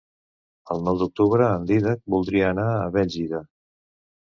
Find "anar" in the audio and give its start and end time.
2.57-2.67